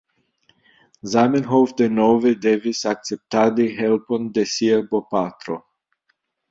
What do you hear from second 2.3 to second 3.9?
devis akceptadi